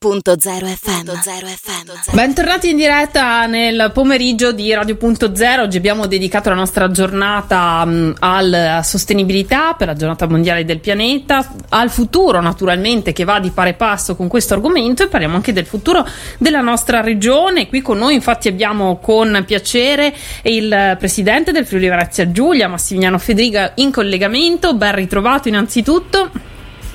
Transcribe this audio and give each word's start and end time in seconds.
FM. 0.00 2.14
Bentornati 2.14 2.70
in 2.70 2.76
diretta 2.76 3.46
nel 3.46 3.90
pomeriggio 3.92 4.52
di 4.52 4.72
Radio.0. 4.72 5.58
Oggi 5.58 5.76
abbiamo 5.76 6.06
dedicato 6.06 6.50
la 6.50 6.54
nostra 6.54 6.88
giornata 6.92 7.82
um, 7.84 8.14
alla 8.20 8.84
sostenibilità 8.84 9.74
per 9.74 9.88
la 9.88 9.94
giornata 9.94 10.28
mondiale 10.28 10.64
del 10.64 10.78
pianeta, 10.78 11.44
al 11.70 11.90
futuro 11.90 12.40
naturalmente 12.40 13.12
che 13.12 13.24
va 13.24 13.40
di 13.40 13.50
pari 13.50 13.74
passo 13.74 14.14
con 14.14 14.28
questo 14.28 14.54
argomento 14.54 15.02
e 15.02 15.08
parliamo 15.08 15.34
anche 15.34 15.52
del 15.52 15.66
futuro 15.66 16.06
della 16.38 16.60
nostra 16.60 17.00
regione. 17.00 17.66
Qui 17.66 17.82
con 17.82 17.98
noi 17.98 18.14
infatti 18.14 18.46
abbiamo 18.46 18.98
con 18.98 19.42
piacere 19.44 20.14
il 20.42 20.94
presidente 20.96 21.50
del 21.50 21.66
Friuli 21.66 21.88
Venezia 21.88 22.30
Giulia, 22.30 22.68
Massimiliano 22.68 23.18
Federica 23.18 23.72
in 23.74 23.90
collegamento. 23.90 24.74
Ben 24.74 24.94
ritrovato 24.94 25.48
innanzitutto. 25.48 26.30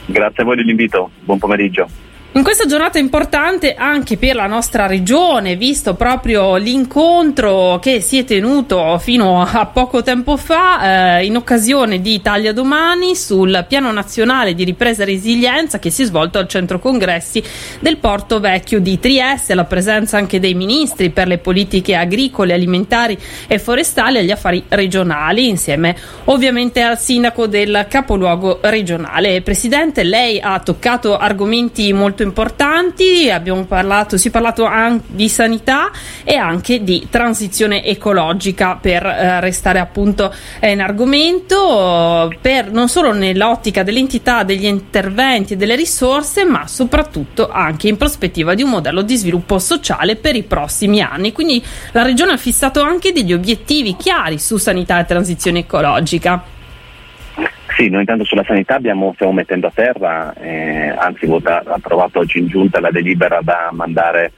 Grazie 0.05 0.43
a 0.43 0.45
voi 0.45 0.55
dell'invito, 0.55 1.11
buon 1.25 1.37
pomeriggio. 1.37 2.02
In 2.35 2.41
questa 2.41 2.65
giornata 2.65 2.97
importante 2.97 3.75
anche 3.75 4.17
per 4.17 4.33
la 4.33 4.47
nostra 4.47 4.87
regione, 4.87 5.55
visto 5.55 5.93
proprio 5.93 6.55
l'incontro 6.55 7.77
che 7.79 8.01
si 8.01 8.17
è 8.17 8.23
tenuto 8.23 8.97
fino 8.97 9.43
a 9.43 9.67
poco 9.67 10.01
tempo 10.01 10.35
fa 10.35 11.19
eh, 11.19 11.25
in 11.27 11.35
occasione 11.35 12.01
di 12.01 12.15
Italia 12.15 12.51
Domani 12.51 13.15
sul 13.15 13.63
piano 13.67 13.91
nazionale 13.91 14.55
di 14.55 14.63
ripresa 14.63 15.03
e 15.03 15.05
resilienza 15.05 15.77
che 15.77 15.91
si 15.91 16.01
è 16.01 16.05
svolto 16.05 16.39
al 16.39 16.47
centro 16.47 16.79
congressi 16.79 17.43
del 17.79 17.97
Porto 17.97 18.39
Vecchio 18.39 18.79
di 18.79 18.99
Trieste, 18.99 19.53
la 19.53 19.65
presenza 19.65 20.17
anche 20.17 20.39
dei 20.39 20.55
ministri 20.55 21.11
per 21.11 21.27
le 21.27 21.37
politiche 21.37 21.93
agricole, 21.93 22.53
alimentari 22.53 23.15
e 23.47 23.59
forestali 23.59 24.17
e 24.17 24.21
agli 24.21 24.31
affari 24.31 24.63
regionali, 24.69 25.49
insieme 25.49 25.95
ovviamente 26.23 26.81
al 26.81 26.97
sindaco 26.97 27.45
del 27.45 27.85
capoluogo 27.87 28.57
regionale. 28.63 29.43
Presidente, 29.43 30.01
lei 30.01 30.39
ha 30.41 30.59
toccato 30.61 31.15
argomenti 31.15 31.93
molto 31.93 32.21
importanti, 32.23 33.29
abbiamo 33.29 33.65
parlato, 33.65 34.17
si 34.17 34.29
è 34.29 34.31
parlato 34.31 34.65
anche 34.65 35.05
di 35.07 35.29
sanità 35.29 35.91
e 36.23 36.35
anche 36.35 36.83
di 36.83 37.07
transizione 37.09 37.83
ecologica 37.83 38.77
per 38.81 39.05
eh, 39.05 39.39
restare 39.39 39.79
appunto 39.79 40.33
in 40.61 40.81
argomento, 40.81 42.33
per, 42.41 42.71
non 42.71 42.89
solo 42.89 43.13
nell'ottica 43.13 43.83
dell'entità 43.83 44.43
degli 44.43 44.65
interventi 44.65 45.53
e 45.53 45.55
delle 45.55 45.75
risorse, 45.75 46.45
ma 46.45 46.67
soprattutto 46.67 47.49
anche 47.49 47.87
in 47.87 47.97
prospettiva 47.97 48.53
di 48.53 48.63
un 48.63 48.69
modello 48.69 49.01
di 49.01 49.15
sviluppo 49.15 49.59
sociale 49.59 50.15
per 50.15 50.35
i 50.35 50.43
prossimi 50.43 51.01
anni. 51.01 51.31
Quindi 51.31 51.63
la 51.91 52.03
Regione 52.03 52.33
ha 52.33 52.37
fissato 52.37 52.81
anche 52.81 53.11
degli 53.11 53.33
obiettivi 53.33 53.95
chiari 53.95 54.39
su 54.39 54.57
sanità 54.57 54.99
e 54.99 55.05
transizione 55.05 55.59
ecologica. 55.59 56.52
Sì, 57.75 57.89
noi 57.89 58.01
intanto 58.01 58.23
sulla 58.23 58.43
sanità 58.43 58.75
abbiamo, 58.75 59.13
stiamo 59.15 59.33
mettendo 59.33 59.65
a 59.65 59.71
terra, 59.73 60.31
eh, 60.35 60.89
anzi 60.95 61.25
vota, 61.25 61.63
approvato 61.65 62.19
oggi 62.19 62.37
in 62.37 62.47
giunta 62.47 62.79
la 62.79 62.91
delibera 62.91 63.39
da 63.41 63.69
mandare 63.71 64.31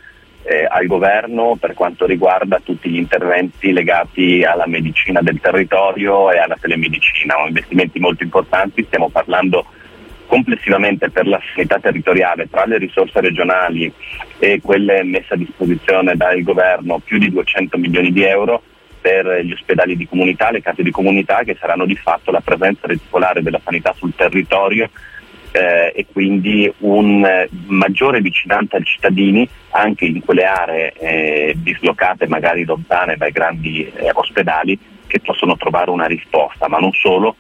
eh, 0.44 0.66
al 0.70 0.86
governo 0.86 1.58
per 1.60 1.74
quanto 1.74 2.06
riguarda 2.06 2.62
tutti 2.64 2.90
gli 2.90 2.96
interventi 2.96 3.74
legati 3.74 4.44
alla 4.44 4.68
medicina 4.68 5.22
del 5.22 5.42
territorio 5.42 6.32
e 6.32 6.38
alla 6.38 6.56
telemedicina, 6.58 7.36
investimenti 7.46 8.00
molto 8.00 8.24
importanti, 8.24 8.86
stiamo 8.86 9.10
parlando 9.10 9.66
complessivamente 10.28 11.10
per 11.10 11.28
la 11.28 11.40
sanità 11.54 11.78
territoriale 11.80 12.50
tra 12.50 12.66
le 12.66 12.78
risorse 12.78 13.20
regionali 13.20 13.92
e 14.40 14.62
quelle 14.64 15.04
messe 15.04 15.34
a 15.34 15.38
disposizione 15.38 16.16
dal 16.16 16.42
governo 16.42 17.00
più 17.00 17.18
di 17.18 17.30
200 17.30 17.78
milioni 17.78 18.14
di 18.14 18.24
euro 18.24 18.62
per 19.06 19.42
gli 19.44 19.52
ospedali 19.52 19.96
di 19.96 20.08
comunità, 20.08 20.50
le 20.50 20.64
case 20.64 20.82
di 20.82 20.90
comunità 20.90 21.44
che 21.44 21.56
saranno 21.60 21.86
di 21.86 21.96
fatto 21.96 22.32
la 22.32 22.42
presenza 22.42 22.88
reticolare 22.88 23.44
della 23.44 23.62
sanità 23.64 23.94
sul 23.96 24.16
territorio 24.16 24.90
eh, 25.52 25.94
e 25.96 26.08
quindi 26.12 26.74
un 26.80 27.24
eh, 27.24 27.48
maggiore 27.68 28.20
vicinanza 28.20 28.78
ai 28.78 28.84
cittadini 28.84 29.48
anche 29.70 30.06
in 30.06 30.26
quelle 30.26 30.46
aree 30.46 30.94
eh, 30.94 31.54
dislocate 31.56 32.26
magari 32.28 32.66
lontane 32.66 33.16
dai 33.16 33.32
grandi 33.32 33.88
eh, 33.96 34.10
ospedali 34.12 34.76
che 35.06 35.20
possono 35.20 35.56
trovare 35.56 35.92
una 35.92 36.08
risposta, 36.08 36.68
ma 36.68 36.80
non 36.80 36.92
solo, 36.94 37.36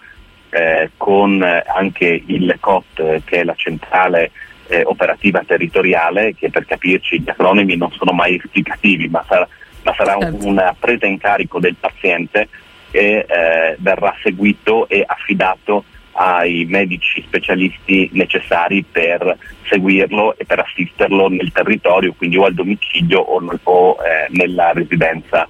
eh, 0.51 0.91
con 0.97 1.41
anche 1.41 2.21
il 2.27 2.57
COT 2.59 3.23
che 3.23 3.39
è 3.39 3.43
la 3.43 3.55
centrale 3.55 4.29
eh, 4.67 4.83
operativa 4.85 5.41
territoriale 5.43 6.35
che 6.35 6.51
per 6.51 6.67
capirci 6.67 7.21
gli 7.21 7.29
acronimi 7.29 7.75
non 7.75 7.91
sono 7.91 8.11
mai 8.11 8.35
esplicativi 8.35 9.07
ma 9.07 9.25
sarà 9.27 9.47
ma 9.85 9.93
sarà 9.95 10.17
certo. 10.19 10.47
una 10.47 10.75
presa 10.77 11.05
in 11.05 11.19
carico 11.19 11.59
del 11.59 11.75
paziente 11.79 12.49
e 12.89 13.25
eh, 13.27 13.75
verrà 13.77 14.15
seguito 14.21 14.89
e 14.89 15.03
affidato 15.05 15.85
ai 16.13 16.65
medici 16.67 17.21
specialisti 17.21 18.09
necessari 18.13 18.83
per 18.83 19.37
seguirlo 19.67 20.37
e 20.37 20.45
per 20.45 20.59
assisterlo 20.59 21.29
nel 21.29 21.51
territorio, 21.51 22.13
quindi 22.13 22.37
o 22.37 22.45
al 22.45 22.53
domicilio 22.53 23.19
o, 23.19 23.41
o 23.63 23.97
eh, 24.01 24.27
nella 24.29 24.71
residenza 24.71 25.47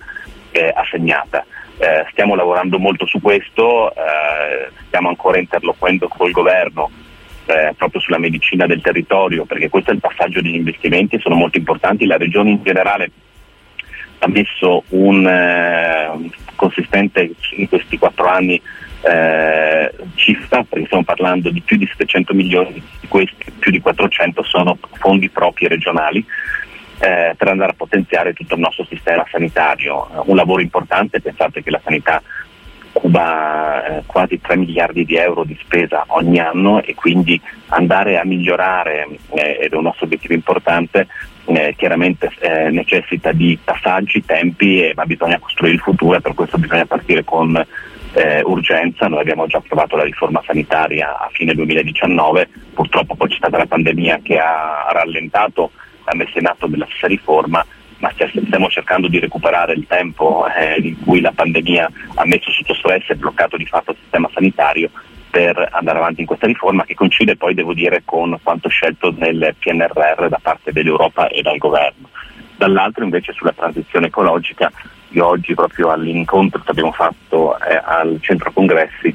eh, 0.51 0.73
assegnata. 0.75 1.45
Eh, 1.77 2.05
stiamo 2.11 2.35
lavorando 2.35 2.77
molto 2.77 3.05
su 3.05 3.21
questo, 3.21 3.91
eh, 3.91 4.69
stiamo 4.87 5.09
ancora 5.09 5.37
interloquendo 5.37 6.07
col 6.07 6.31
governo 6.31 6.89
eh, 7.45 7.73
proprio 7.77 8.01
sulla 8.01 8.17
medicina 8.17 8.65
del 8.65 8.81
territorio, 8.81 9.45
perché 9.45 9.69
questo 9.69 9.91
è 9.91 9.93
il 9.93 9.99
passaggio 9.99 10.41
degli 10.41 10.55
investimenti, 10.55 11.19
sono 11.19 11.35
molto 11.35 11.57
importanti, 11.57 12.05
la 12.05 12.17
regione 12.17 12.49
in 12.49 12.63
generale 12.63 13.11
ha 14.19 14.27
messo 14.27 14.83
un 14.89 15.27
eh, 15.27 16.29
consistente 16.55 17.31
in 17.57 17.67
questi 17.67 17.97
quattro 17.97 18.27
anni 18.27 18.61
eh, 19.01 19.93
cifra, 20.15 20.63
perché 20.63 20.85
stiamo 20.85 21.03
parlando 21.03 21.49
di 21.49 21.61
più 21.61 21.77
di 21.77 21.85
700 21.85 22.33
milioni, 22.33 22.73
di 22.73 23.07
questi 23.07 23.51
più 23.59 23.71
di 23.71 23.79
400 23.79 24.43
sono 24.43 24.77
fondi 24.93 25.29
propri 25.29 25.67
regionali. 25.67 26.25
Eh, 26.97 27.35
per 27.35 27.49
andare 27.49 27.71
a 27.71 27.75
potenziare 27.75 28.31
tutto 28.31 28.53
il 28.53 28.61
nostro 28.61 28.85
sistema 28.85 29.25
sanitario. 29.29 30.07
Un 30.27 30.35
lavoro 30.37 30.61
importante, 30.61 31.19
pensate 31.19 31.61
che 31.61 31.69
la 31.69 31.81
sanità 31.83 32.21
cuba 33.05 33.85
eh, 33.85 34.03
quasi 34.07 34.41
3 34.41 34.57
miliardi 34.57 35.05
di 35.05 35.15
euro 35.15 35.43
di 35.43 35.55
spesa 35.61 36.05
ogni 36.07 36.39
anno 36.39 36.81
e 36.81 36.95
quindi 36.95 37.39
andare 37.67 38.17
a 38.17 38.25
migliorare, 38.25 39.07
eh, 39.35 39.59
ed 39.61 39.73
è 39.73 39.75
un 39.75 39.83
nostro 39.83 40.05
obiettivo 40.05 40.33
importante, 40.33 41.07
eh, 41.45 41.75
chiaramente 41.77 42.31
eh, 42.39 42.71
necessita 42.71 43.31
di 43.31 43.59
passaggi, 43.63 44.25
tempi, 44.25 44.91
ma 44.95 45.05
bisogna 45.05 45.37
costruire 45.37 45.75
il 45.75 45.81
futuro 45.81 46.17
e 46.17 46.21
per 46.21 46.33
questo 46.33 46.57
bisogna 46.57 46.87
partire 46.87 47.23
con 47.23 47.55
eh, 48.13 48.41
urgenza. 48.43 49.07
Noi 49.07 49.19
abbiamo 49.19 49.45
già 49.45 49.57
approvato 49.57 49.95
la 49.95 50.03
riforma 50.03 50.41
sanitaria 50.43 51.19
a 51.19 51.29
fine 51.31 51.53
2019, 51.53 52.49
purtroppo 52.73 53.13
poi 53.13 53.29
c'è 53.29 53.37
stata 53.37 53.57
la 53.57 53.67
pandemia 53.67 54.21
che 54.23 54.39
ha 54.39 54.89
rallentato 54.91 55.69
la 56.05 56.15
messa 56.15 56.39
in 56.39 56.47
atto 56.47 56.65
della 56.65 56.87
stessa 56.89 57.05
riforma, 57.05 57.63
ma 58.05 58.43
stiamo 58.45 58.69
cercando 58.69 59.07
di 59.07 59.19
recuperare 59.19 59.73
il 59.73 59.87
tempo 59.87 60.45
eh, 60.47 60.79
in 60.79 61.03
cui 61.03 61.21
la 61.21 61.31
pandemia 61.33 61.91
ha 62.15 62.25
messo 62.25 62.51
sotto 62.51 62.75
stress 62.75 63.09
e 63.09 63.15
bloccato 63.15 63.57
di 63.57 63.65
fatto 63.65 63.91
il 63.91 63.97
sistema 63.99 64.29
sanitario 64.31 64.91
per 65.31 65.69
andare 65.71 65.97
avanti 65.97 66.21
in 66.21 66.27
questa 66.27 66.45
riforma 66.45 66.85
che 66.85 66.93
coincide 66.93 67.35
poi, 67.35 67.55
devo 67.55 67.73
dire, 67.73 68.03
con 68.05 68.37
quanto 68.43 68.69
scelto 68.69 69.13
nel 69.17 69.55
PNRR 69.57 70.27
da 70.29 70.39
parte 70.41 70.71
dell'Europa 70.71 71.27
e 71.27 71.41
dal 71.41 71.57
governo. 71.57 72.09
Dall'altro 72.55 73.03
invece 73.03 73.33
sulla 73.33 73.51
transizione 73.51 74.07
ecologica, 74.07 74.71
io 75.09 75.25
oggi 75.25 75.53
proprio 75.53 75.89
all'incontro 75.89 76.61
che 76.61 76.71
abbiamo 76.71 76.91
fatto 76.91 77.57
eh, 77.59 77.81
al 77.83 78.17
centro 78.21 78.51
congressi 78.51 79.13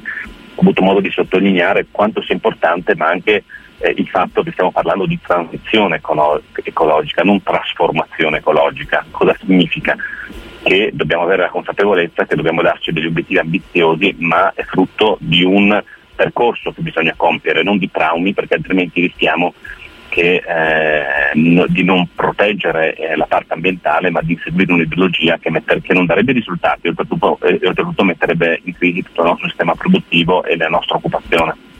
ho 0.55 0.61
avuto 0.61 0.81
modo 0.81 0.99
di 0.99 1.09
sottolineare 1.09 1.87
quanto 1.89 2.21
sia 2.21 2.35
importante 2.35 2.93
ma 2.95 3.07
anche 3.07 3.45
eh, 3.81 3.93
il 3.97 4.07
fatto 4.07 4.43
che 4.43 4.51
stiamo 4.51 4.71
parlando 4.71 5.05
di 5.05 5.19
transizione 5.21 5.97
ecolo- 5.97 6.41
ecologica, 6.63 7.23
non 7.23 7.43
trasformazione 7.43 8.37
ecologica. 8.37 9.05
Cosa 9.11 9.35
significa? 9.39 9.95
Che 10.63 10.91
dobbiamo 10.93 11.23
avere 11.23 11.43
la 11.43 11.49
consapevolezza 11.49 12.25
che 12.25 12.35
dobbiamo 12.35 12.61
darci 12.61 12.91
degli 12.91 13.07
obiettivi 13.07 13.39
ambiziosi, 13.39 14.15
ma 14.19 14.53
è 14.53 14.63
frutto 14.63 15.17
di 15.19 15.43
un 15.43 15.83
percorso 16.15 16.71
che 16.71 16.81
bisogna 16.81 17.13
compiere, 17.17 17.63
non 17.63 17.79
di 17.79 17.89
traumi, 17.89 18.33
perché 18.33 18.55
altrimenti 18.55 19.01
rischiamo 19.01 19.53
che, 20.09 20.43
eh, 20.45 21.31
no, 21.35 21.65
di 21.67 21.83
non 21.83 22.05
proteggere 22.13 22.95
eh, 22.95 23.15
la 23.15 23.25
parte 23.25 23.53
ambientale, 23.53 24.11
ma 24.11 24.21
di 24.21 24.37
seguire 24.43 24.73
un'ideologia 24.73 25.37
che, 25.39 25.49
metter, 25.49 25.81
che 25.81 25.93
non 25.93 26.05
darebbe 26.05 26.33
risultati 26.33 26.85
e 26.85 26.89
oltretutto, 26.89 27.39
eh, 27.41 27.59
oltretutto 27.65 28.03
metterebbe 28.03 28.59
in 28.65 28.75
crisi 28.75 29.01
tutto 29.01 29.21
il 29.21 29.29
nostro 29.29 29.47
sistema 29.47 29.73
produttivo 29.73 30.43
e 30.43 30.57
la 30.57 30.67
nostra 30.67 30.97
occupazione. 30.97 31.70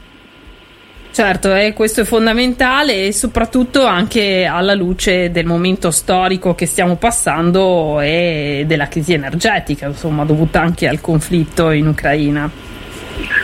Certo, 1.12 1.54
eh, 1.54 1.74
questo 1.74 2.02
è 2.02 2.04
fondamentale 2.06 3.08
e 3.08 3.12
soprattutto 3.12 3.86
anche 3.86 4.46
alla 4.46 4.74
luce 4.74 5.30
del 5.30 5.46
momento 5.46 5.92
storico 5.92 6.56
che 6.56 6.66
stiamo 6.66 6.96
passando 6.96 8.00
e 8.00 8.64
della 8.66 8.88
crisi 8.88 9.12
energetica, 9.14 9.88
insomma, 9.88 10.24
dovuta 10.24 10.62
anche 10.62 10.88
al 10.88 11.02
conflitto 11.02 11.72
in 11.72 11.88
Ucraina. 11.88 12.50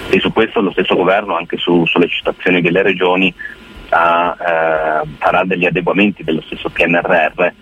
E 0.10 0.20
su 0.22 0.32
questo 0.32 0.62
lo 0.62 0.72
stesso 0.72 0.96
governo, 0.96 1.36
anche 1.36 1.58
su 1.58 1.86
sollecitazioni 1.86 2.62
delle 2.62 2.82
regioni, 2.82 3.34
ha, 3.90 4.38
eh, 4.40 5.08
farà 5.18 5.44
degli 5.44 5.66
adeguamenti 5.66 6.24
dello 6.24 6.42
stesso 6.46 6.70
PNRR, 6.70 7.42
eh, 7.42 7.54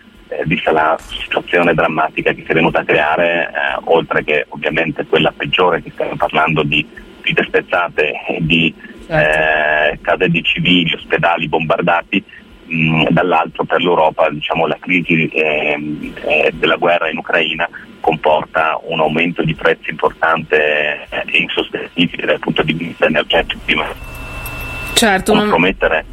vista 0.46 0.72
la 0.72 0.96
situazione 1.00 1.74
drammatica 1.74 2.31
che 2.34 2.44
si 2.46 2.51
è 2.51 2.54
venuta 2.54 2.81
a 2.81 2.86
creare, 2.86 3.48
eh, 3.48 3.81
oltre 3.86 4.24
che 4.24 4.46
ovviamente 4.50 5.06
quella 5.08 5.34
peggiore 5.36 5.81
che 5.81 5.90
stiamo 5.90 6.16
parlando 6.16 6.62
di 6.62 6.86
vite 7.22 7.44
spezzate 7.44 8.12
e 8.28 8.38
di. 8.42 8.94
Eh, 9.07 10.00
case 10.02 10.30
di 10.30 10.44
civili, 10.44 10.94
ospedali 10.94 11.48
bombardati, 11.48 12.24
mh, 12.66 13.07
dall'altro 13.10 13.63
per 13.66 13.81
l'Europa 13.81 14.30
diciamo, 14.30 14.68
la 14.68 14.78
crisi 14.80 15.28
eh, 15.28 16.12
eh, 16.24 16.52
della 16.54 16.75
guerra 16.75 17.10
in 17.10 17.18
Ucraina 17.18 17.69
comporta 18.00 18.80
un 18.84 19.00
aumento 19.00 19.44
di 19.44 19.56
prezzi 19.56 19.90
importante 19.90 21.07
e 21.10 21.38
insostenibile 21.38 22.25
dal 22.25 22.40
punto 22.40 22.62
di 22.62 22.74
vista 22.74 23.06
energetico 23.06 23.62
certo, 24.94 25.34
compromettere 25.34 26.06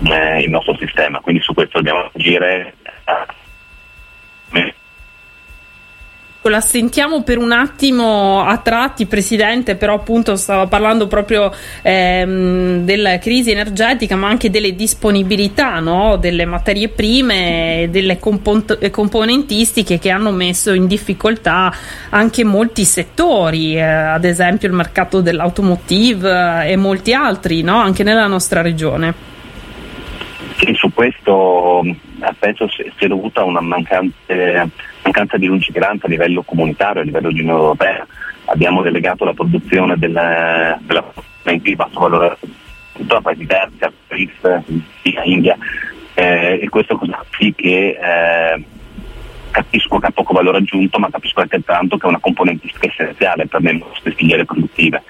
non... 0.00 0.38
il 0.40 0.50
nostro 0.50 0.76
sistema, 0.76 1.20
quindi 1.20 1.42
su 1.42 1.54
questo 1.54 1.78
dobbiamo 1.78 2.10
agire 2.12 2.74
la 6.48 6.60
sentiamo 6.60 7.22
per 7.22 7.38
un 7.38 7.52
attimo 7.52 8.42
a 8.42 8.56
tratti, 8.58 9.06
Presidente, 9.06 9.76
però 9.76 9.94
appunto 9.94 10.36
stava 10.36 10.66
parlando 10.66 11.06
proprio 11.06 11.52
ehm, 11.82 12.84
della 12.84 13.18
crisi 13.18 13.50
energetica, 13.50 14.16
ma 14.16 14.28
anche 14.28 14.50
delle 14.50 14.74
disponibilità 14.74 15.78
no? 15.80 16.16
delle 16.16 16.44
materie 16.44 16.88
prime, 16.88 17.88
delle 17.90 18.18
compon- 18.18 18.78
componentistiche 18.90 19.98
che 19.98 20.10
hanno 20.10 20.30
messo 20.30 20.72
in 20.72 20.86
difficoltà 20.86 21.72
anche 22.10 22.44
molti 22.44 22.84
settori, 22.84 23.76
eh, 23.76 23.82
ad 23.82 24.24
esempio 24.24 24.68
il 24.68 24.74
mercato 24.74 25.20
dell'automotive 25.20 26.64
eh, 26.64 26.72
e 26.72 26.76
molti 26.76 27.12
altri, 27.12 27.62
no? 27.62 27.76
anche 27.76 28.02
nella 28.02 28.26
nostra 28.26 28.62
regione. 28.62 29.36
Sì, 30.56 30.74
su 30.74 30.92
questo 30.92 31.82
penso 32.38 32.68
sia 32.68 33.08
dovuta 33.08 33.42
a 33.42 33.44
una 33.44 33.60
mancante 33.60 34.70
mancanza 35.08 35.38
di 35.38 35.46
lungimiranza 35.46 36.06
a 36.06 36.10
livello 36.10 36.42
comunitario, 36.42 37.00
a 37.00 37.04
livello 37.04 37.30
di 37.30 37.40
Unione 37.40 37.60
Europea. 37.60 38.06
Abbiamo 38.46 38.82
delegato 38.82 39.24
la 39.24 39.32
produzione 39.32 39.96
della, 39.96 40.78
della 40.80 41.04
di 41.42 41.76
basso 41.76 41.98
valore 41.98 42.36
a 43.08 43.20
paesi 43.20 43.46
terzi, 43.46 43.84
a 43.84 43.92
Paris, 44.06 44.30
India, 45.24 45.56
eh, 46.14 46.58
e 46.62 46.68
questo 46.68 46.96
cosa 46.96 47.24
sì 47.38 47.54
che 47.56 47.96
eh, 48.00 48.64
capisco 49.50 49.98
che 49.98 50.06
ha 50.06 50.10
poco 50.10 50.34
valore 50.34 50.58
aggiunto, 50.58 50.98
ma 50.98 51.08
capisco 51.10 51.40
altrettanto 51.40 51.96
che 51.96 52.06
è 52.06 52.08
una 52.08 52.18
componentistica 52.18 52.88
essenziale 52.88 53.46
per 53.46 53.62
le 53.62 53.72
nostre 53.72 54.12
filiere 54.12 54.44
produttive. 54.44 55.02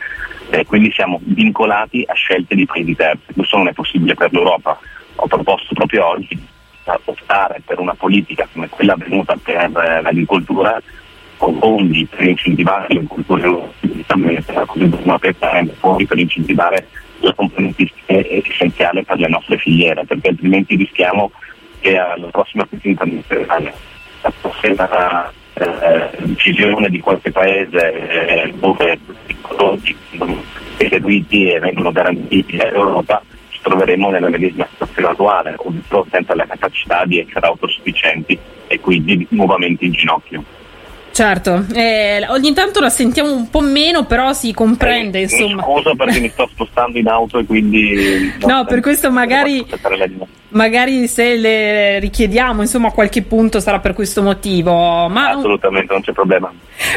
Eh, 0.51 0.65
quindi 0.65 0.93
siamo 0.93 1.21
vincolati 1.23 2.05
a 2.07 2.15
scelte 2.15 2.55
di 2.55 2.67
paesi 2.67 2.95
terzi, 2.95 3.33
questo 3.35 3.57
non 3.57 3.69
è 3.69 3.73
possibile 3.73 4.15
per 4.15 4.33
l'Europa. 4.33 4.79
Ho 5.17 5.27
proposto 5.27 5.75
proprio 5.75 6.07
oggi 6.07 6.57
optare 7.05 7.61
per 7.65 7.79
una 7.79 7.95
politica 7.95 8.49
come 8.53 8.69
quella 8.69 8.95
avvenuta 8.95 9.37
per 9.43 9.57
eh, 9.57 10.03
l'agricoltura 10.03 10.81
con 11.37 11.59
fondi 11.59 12.07
per 12.07 12.27
incentivare 12.27 12.87
l'agricoltura 12.89 13.49
come 14.07 14.43
fondi 15.79 16.07
per 16.07 16.19
incentivare 16.19 16.87
la 17.21 17.33
componentistica 17.35 18.13
essenziale 18.13 19.03
per 19.03 19.19
le 19.19 19.29
nostre 19.29 19.59
filiere, 19.59 20.05
perché 20.05 20.29
altrimenti 20.29 20.77
rischiamo 20.77 21.31
che 21.81 21.97
alla 21.97 22.29
prossima 22.29 22.67
crisi 22.67 22.89
internazionale 22.89 23.75
la 24.77 25.33
eh, 25.55 26.11
decisione 26.19 26.89
di 26.89 27.01
qualche 27.01 27.31
paese 27.31 27.93
eh, 27.93 28.53
dove 28.57 28.99
i 29.27 29.37
prodotti 29.41 29.97
sono 30.17 30.43
eseguiti 30.77 31.51
e 31.51 31.59
vengono 31.59 31.93
garantiti 31.93 32.59
all'Europa 32.59 33.23
troveremo 33.69 34.11
nella 34.11 34.29
medesima 34.29 34.67
situazione 34.71 35.09
attuale, 35.09 35.55
ovvero 35.57 36.07
senza 36.11 36.35
la 36.35 36.47
capacità 36.47 37.05
di 37.05 37.21
essere 37.21 37.47
autosufficienti 37.47 38.39
e 38.67 38.81
quindi 38.81 39.27
nuovamente 39.31 39.85
in 39.85 39.93
ginocchio. 39.93 40.45
Certo, 41.11 41.65
eh, 41.75 42.25
ogni 42.29 42.53
tanto 42.53 42.79
la 42.79 42.91
sentiamo 42.91 43.33
un 43.33 43.51
po' 43.51 43.61
meno, 43.61 44.05
però 44.05 44.33
si 44.33 44.53
comprende. 44.53 45.19
Eh, 45.19 45.23
insomma. 45.23 45.63
Scusa 45.63 45.95
perché 45.95 46.21
mi 46.21 46.29
sto 46.29 46.49
spostando 46.53 46.97
in 46.97 47.09
auto 47.09 47.39
e 47.39 47.45
quindi. 47.45 48.33
No, 48.47 48.65
per 48.65 48.81
questo 48.81 49.11
magari 49.11 49.67
magari 50.51 51.07
se 51.09 51.37
le 51.37 51.99
richiediamo 51.99 52.63
insomma 52.63 52.89
a 52.89 52.93
qualche 52.93 53.23
punto 53.23 53.61
sarà 53.61 53.81
per 53.81 53.93
questo 53.93 54.23
motivo 54.23 55.09
ma 55.09 55.31
assolutamente 55.31 55.93
non 55.93 56.03
c'è 56.03 56.13
problema. 56.13 56.51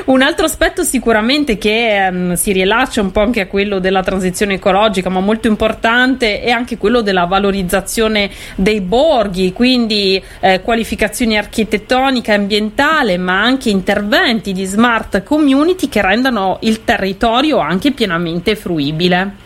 Un 0.06 0.21
altro 0.21 0.45
aspetto 0.45 0.83
sicuramente 0.83 1.57
che 1.57 2.07
um, 2.09 2.33
si 2.33 2.51
rilascia 2.51 3.01
un 3.01 3.12
po' 3.12 3.21
anche 3.21 3.42
a 3.42 3.48
quello 3.48 3.80
della 3.80 4.03
transizione 4.03 4.53
ecologica 4.56 5.09
ma 5.09 5.19
molto 5.19 5.48
importante 5.48 6.42
è 6.42 6.51
anche 6.51 6.77
quello 6.77 7.01
della 7.01 7.25
valorizzazione 7.25 8.30
dei 8.56 8.80
borghi 8.80 9.51
quindi 9.53 10.21
eh, 10.39 10.62
qualificazioni 10.62 11.38
architettoniche 11.38 12.31
ambientale 12.31 13.18
ma 13.18 13.42
anche 13.42 13.69
interventi 13.69 14.53
di 14.53 14.65
smart 14.65 15.24
community 15.24 15.89
che 15.89 16.01
rendano 16.01 16.57
il 16.62 16.83
territorio 16.83 17.57
anche 17.57 17.92
pienamente 17.92 18.56
fruibile 18.56 19.40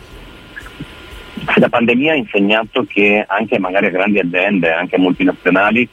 la 1.56 1.68
pandemia 1.68 2.12
ha 2.12 2.16
insegnato 2.16 2.84
che 2.84 3.24
anche 3.26 3.58
magari 3.58 3.86
a 3.86 3.90
grandi 3.90 4.18
aziende, 4.18 4.72
anche 4.72 4.98
multinazionali, 4.98 5.88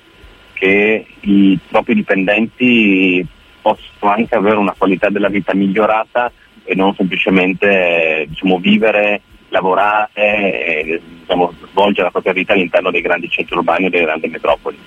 che 0.53 1.05
i 1.21 1.59
propri 1.67 1.95
dipendenti 1.95 3.25
possono 3.61 4.11
anche 4.11 4.35
avere 4.35 4.57
una 4.57 4.75
qualità 4.77 5.09
della 5.09 5.29
vita 5.29 5.53
migliorata 5.53 6.31
e 6.63 6.75
non 6.75 6.93
semplicemente 6.95 8.25
diciamo, 8.27 8.57
vivere, 8.59 9.21
lavorare 9.49 11.01
diciamo, 11.19 11.53
svolgere 11.71 12.03
la 12.03 12.11
propria 12.11 12.33
vita 12.33 12.53
all'interno 12.53 12.91
dei 12.91 13.01
grandi 13.01 13.29
centri 13.29 13.55
urbani 13.55 13.85
o 13.85 13.89
delle 13.89 14.05
grandi 14.05 14.27
metropoli. 14.27 14.77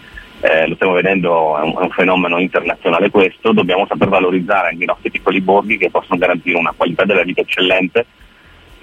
Eh, 0.41 0.69
lo 0.69 0.75
stiamo 0.75 0.93
vedendo, 0.93 1.57
è 1.57 1.63
un, 1.63 1.73
è 1.73 1.83
un, 1.83 1.91
fenomeno 1.91 2.39
internazionale 2.39 3.11
questo, 3.11 3.53
dobbiamo 3.53 3.87
saper 3.87 4.09
valorizzare 4.09 4.69
anche 4.69 4.83
i 4.83 4.87
nostri 4.87 5.11
piccoli 5.11 5.41
borghi 5.41 5.79
che 5.79 5.91
possono 5.91 6.19
garantire 6.19 6.59
una 6.59 6.75
qualità 6.77 7.07
della 7.07 7.23
vita 7.23 7.41
eccellente 7.41 8.05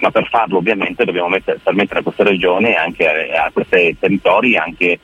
ma 0.04 0.10
per 0.10 0.28
farlo 0.28 0.58
ovviamente 0.58 1.06
dobbiamo 1.06 1.28
mettere, 1.28 1.60
permettere 1.62 2.00
a 2.00 2.02
queste 2.02 2.24
regioni 2.24 2.66
e 2.66 2.74
anche 2.74 3.08
a, 3.08 3.44
a 3.44 3.50
questi 3.50 3.96
territori 3.98 4.54
anche 4.54 4.98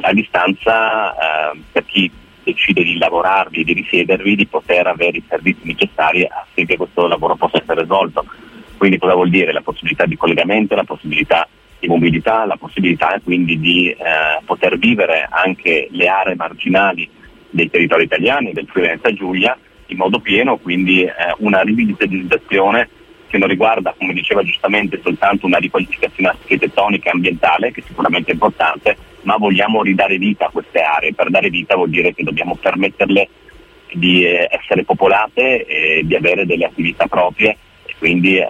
a 0.00 0.12
distanza 0.14 1.12
eh, 1.12 1.60
per 1.70 1.84
chi 1.84 2.10
decide 2.42 2.82
di 2.82 2.96
lavorarvi, 2.96 3.62
di 3.62 3.74
risedervi, 3.74 4.36
di 4.36 4.46
poter 4.46 4.86
avere 4.86 5.18
i 5.18 5.24
servizi 5.28 5.66
necessari 5.66 6.26
affinché 6.26 6.78
questo 6.78 7.06
lavoro 7.06 7.36
possa 7.36 7.58
essere 7.58 7.84
svolto. 7.84 8.24
Quindi 8.78 8.96
cosa 8.96 9.14
vuol 9.14 9.28
dire? 9.28 9.52
La 9.52 9.60
possibilità 9.60 10.06
di 10.06 10.16
collegamento, 10.16 10.74
la 10.74 10.84
possibilità 10.84 11.46
di 11.78 11.86
mobilità, 11.88 12.46
la 12.46 12.56
possibilità 12.56 13.20
quindi 13.22 13.60
di 13.60 13.90
eh, 13.90 13.96
poter 14.46 14.78
vivere 14.78 15.26
anche 15.28 15.88
le 15.90 16.08
aree 16.08 16.36
marginali 16.36 17.06
dei 17.50 17.68
territori 17.68 18.04
italiani, 18.04 18.52
del 18.52 18.66
Friuli 18.66 18.98
Giulia, 19.14 19.58
in 19.86 19.98
modo 19.98 20.20
pieno, 20.20 20.56
quindi 20.56 21.02
eh, 21.02 21.12
una 21.38 21.60
rivitalizzazione 21.60 22.88
che 23.28 23.38
non 23.38 23.48
riguarda, 23.48 23.94
come 23.96 24.12
diceva 24.12 24.42
giustamente, 24.42 25.00
soltanto 25.02 25.46
una 25.46 25.58
riqualificazione 25.58 26.30
architettonica 26.30 27.08
e 27.08 27.12
ambientale, 27.12 27.72
che 27.72 27.82
sicuramente 27.86 28.30
è 28.30 28.34
importante, 28.34 28.96
ma 29.22 29.36
vogliamo 29.36 29.82
ridare 29.82 30.18
vita 30.18 30.46
a 30.46 30.50
queste 30.50 30.80
aree. 30.80 31.14
Per 31.14 31.30
dare 31.30 31.50
vita 31.50 31.76
vuol 31.76 31.90
dire 31.90 32.14
che 32.14 32.24
dobbiamo 32.24 32.56
permetterle 32.56 33.28
di 33.92 34.24
eh, 34.24 34.48
essere 34.50 34.84
popolate 34.84 35.64
e 35.64 36.02
di 36.04 36.14
avere 36.14 36.46
delle 36.46 36.66
attività 36.66 37.06
proprie 37.06 37.56
e 37.86 37.94
quindi 37.98 38.36
eh, 38.36 38.46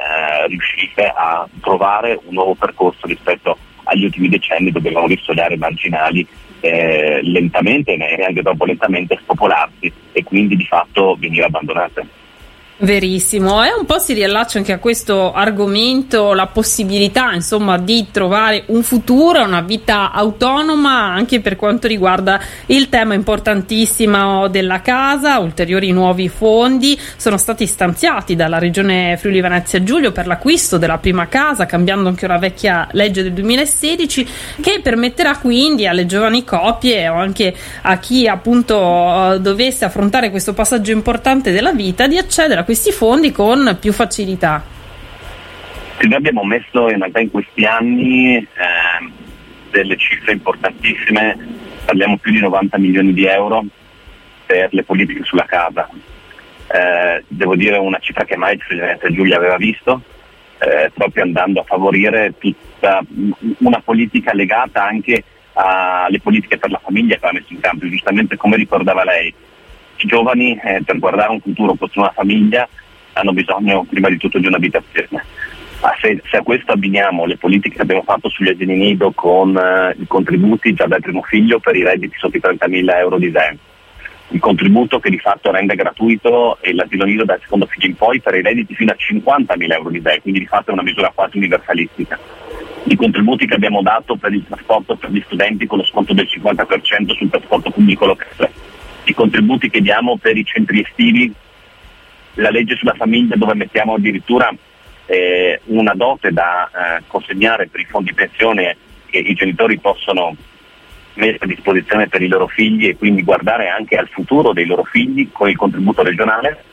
riuscire 0.46 1.12
a 1.14 1.48
trovare 1.60 2.18
un 2.24 2.34
nuovo 2.34 2.54
percorso 2.54 3.06
rispetto 3.06 3.56
agli 3.84 4.04
ultimi 4.04 4.28
decenni 4.28 4.70
dove 4.70 4.88
abbiamo 4.88 5.06
visto 5.06 5.32
le 5.32 5.42
aree 5.42 5.56
marginali 5.56 6.26
eh, 6.60 7.20
lentamente 7.22 7.94
e 7.94 8.22
anche 8.22 8.42
troppo 8.42 8.64
lentamente 8.64 9.18
spopolarsi 9.20 9.92
e 10.12 10.24
quindi 10.24 10.56
di 10.56 10.64
fatto 10.64 11.16
venire 11.18 11.46
abbandonate. 11.46 12.17
Verissimo, 12.80 13.64
e 13.64 13.74
un 13.76 13.84
po' 13.86 13.98
si 13.98 14.12
riallaccia 14.12 14.58
anche 14.58 14.70
a 14.70 14.78
questo 14.78 15.32
argomento 15.32 16.32
la 16.32 16.46
possibilità 16.46 17.32
insomma 17.32 17.76
di 17.76 18.06
trovare 18.12 18.62
un 18.66 18.84
futuro, 18.84 19.42
una 19.42 19.62
vita 19.62 20.12
autonoma 20.12 20.92
anche 20.92 21.40
per 21.40 21.56
quanto 21.56 21.88
riguarda 21.88 22.40
il 22.66 22.88
tema 22.88 23.14
importantissimo 23.14 24.46
della 24.46 24.80
casa, 24.80 25.40
ulteriori 25.40 25.90
nuovi 25.90 26.28
fondi. 26.28 26.96
Sono 27.16 27.36
stati 27.36 27.66
stanziati 27.66 28.36
dalla 28.36 28.60
regione 28.60 29.16
Friuli 29.16 29.40
Venezia 29.40 29.82
Giulio 29.82 30.12
per 30.12 30.28
l'acquisto 30.28 30.78
della 30.78 30.98
prima 30.98 31.26
casa 31.26 31.66
cambiando 31.66 32.08
anche 32.08 32.26
una 32.26 32.38
vecchia 32.38 32.86
legge 32.92 33.24
del 33.24 33.32
2016 33.32 34.28
che 34.60 34.78
permetterà 34.80 35.38
quindi 35.38 35.88
alle 35.88 36.06
giovani 36.06 36.44
coppie 36.44 37.08
o 37.08 37.16
anche 37.16 37.52
a 37.82 37.98
chi 37.98 38.28
appunto 38.28 39.36
dovesse 39.40 39.84
affrontare 39.84 40.30
questo 40.30 40.54
passaggio 40.54 40.92
importante 40.92 41.50
della 41.50 41.72
vita 41.72 42.06
di 42.06 42.16
accedere 42.16 42.60
a 42.60 42.66
questi 42.68 42.92
fondi 42.92 43.32
con 43.32 43.78
più 43.80 43.94
facilità. 43.94 44.62
Noi 46.02 46.12
abbiamo 46.12 46.44
messo 46.44 46.90
in 46.90 46.98
realtà 46.98 47.18
in 47.20 47.30
questi 47.30 47.64
anni 47.64 48.36
eh, 48.36 48.46
delle 49.70 49.96
cifre 49.96 50.32
importantissime, 50.32 51.34
parliamo 51.86 52.18
più 52.18 52.30
di 52.30 52.40
90 52.40 52.76
milioni 52.76 53.14
di 53.14 53.24
euro 53.24 53.64
per 54.44 54.68
le 54.72 54.82
politiche 54.82 55.24
sulla 55.24 55.46
casa. 55.46 55.88
Eh, 56.70 57.24
devo 57.26 57.56
dire 57.56 57.78
una 57.78 58.00
cifra 58.00 58.26
che 58.26 58.36
mai 58.36 58.52
il 58.52 58.58
Presidente 58.58 59.14
Giulia 59.14 59.38
aveva 59.38 59.56
visto, 59.56 60.02
eh, 60.58 60.90
proprio 60.92 61.22
andando 61.22 61.60
a 61.60 61.64
favorire 61.64 62.34
tutta 62.36 63.02
una 63.60 63.80
politica 63.80 64.34
legata 64.34 64.84
anche 64.84 65.24
alle 65.54 66.20
politiche 66.20 66.58
per 66.58 66.70
la 66.70 66.80
famiglia 66.84 67.16
che 67.16 67.26
ha 67.26 67.32
messo 67.32 67.46
in 67.48 67.60
campo. 67.60 67.88
Giustamente 67.88 68.36
come 68.36 68.56
ricordava 68.56 69.04
lei, 69.04 69.32
i 69.98 70.06
giovani 70.06 70.58
eh, 70.62 70.82
per 70.84 70.98
guardare 70.98 71.32
un 71.32 71.40
futuro, 71.40 71.74
costruire 71.74 72.10
una 72.10 72.12
famiglia, 72.12 72.68
hanno 73.14 73.32
bisogno 73.32 73.84
prima 73.84 74.08
di 74.08 74.16
tutto 74.16 74.38
di 74.38 74.46
un'abitazione. 74.46 75.24
Ah, 75.80 75.94
se, 76.00 76.20
se, 76.28 76.36
a 76.38 76.42
questo 76.42 76.72
abbiniamo 76.72 77.24
le 77.24 77.36
politiche 77.36 77.76
che 77.76 77.82
abbiamo 77.82 78.02
fatto 78.02 78.28
sugli 78.28 78.48
asili 78.48 78.74
nido 78.74 79.12
con 79.12 79.56
eh, 79.56 79.94
i 80.00 80.06
contributi 80.08 80.74
già 80.74 80.86
dal 80.86 81.00
primo 81.00 81.22
figlio 81.22 81.60
per 81.60 81.76
i 81.76 81.84
redditi 81.84 82.16
sotto 82.18 82.36
i 82.36 82.40
30.000 82.42 82.96
euro 82.96 83.16
di 83.16 83.30
SEM, 83.30 83.56
il 84.30 84.40
contributo 84.40 84.98
che 84.98 85.08
di 85.08 85.20
fatto 85.20 85.52
rende 85.52 85.76
gratuito 85.76 86.58
l'asilo 86.72 87.04
nido 87.04 87.24
dal 87.24 87.38
secondo 87.40 87.66
figlio 87.66 87.86
in 87.86 87.94
poi 87.94 88.20
per 88.20 88.34
i 88.34 88.42
redditi 88.42 88.74
fino 88.74 88.90
a 88.90 88.96
50.000 88.98 89.72
euro 89.72 89.90
di 89.90 90.00
SEM, 90.02 90.20
quindi 90.20 90.40
di 90.40 90.46
fatto 90.46 90.70
è 90.70 90.72
una 90.72 90.82
misura 90.82 91.12
quasi 91.14 91.36
universalistica. 91.36 92.18
I 92.84 92.96
contributi 92.96 93.46
che 93.46 93.54
abbiamo 93.54 93.80
dato 93.80 94.16
per 94.16 94.32
il 94.32 94.44
trasporto 94.48 94.96
per 94.96 95.10
gli 95.10 95.22
studenti 95.26 95.66
con 95.66 95.78
lo 95.78 95.84
sconto 95.84 96.12
del 96.12 96.26
50% 96.26 97.14
sul 97.14 97.30
trasporto 97.30 97.70
pubblico 97.70 98.04
locale, 98.04 98.50
i 99.10 99.14
contributi 99.14 99.70
che 99.70 99.80
diamo 99.80 100.16
per 100.18 100.36
i 100.36 100.44
centri 100.44 100.82
estivi, 100.82 101.32
la 102.34 102.50
legge 102.50 102.76
sulla 102.76 102.94
famiglia 102.94 103.36
dove 103.36 103.54
mettiamo 103.54 103.94
addirittura 103.94 104.52
eh, 105.06 105.60
una 105.66 105.94
dote 105.94 106.32
da 106.32 106.68
eh, 106.68 107.02
consegnare 107.06 107.66
per 107.68 107.80
i 107.80 107.86
fondi 107.86 108.12
pensione 108.12 108.76
che 109.06 109.18
i 109.18 109.34
genitori 109.34 109.78
possono 109.78 110.36
mettere 111.14 111.44
a 111.44 111.48
disposizione 111.48 112.08
per 112.08 112.22
i 112.22 112.28
loro 112.28 112.46
figli 112.46 112.88
e 112.88 112.96
quindi 112.96 113.22
guardare 113.22 113.68
anche 113.68 113.96
al 113.96 114.08
futuro 114.08 114.52
dei 114.52 114.66
loro 114.66 114.84
figli 114.84 115.30
con 115.32 115.48
il 115.48 115.56
contributo 115.56 116.02
regionale. 116.02 116.64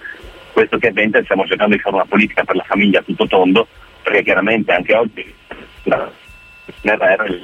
Questo 0.51 0.77
che 0.77 0.89
avventa 0.89 1.23
stiamo 1.23 1.45
cercando 1.47 1.75
di 1.75 1.81
fare 1.81 1.95
una 1.95 2.05
politica 2.05 2.43
per 2.43 2.55
la 2.55 2.63
famiglia 2.63 2.99
a 2.99 3.03
tutto 3.03 3.27
tondo, 3.27 3.67
perché 4.03 4.23
chiaramente 4.23 4.71
anche 4.71 4.95
oggi 4.95 5.33
la 5.83 6.11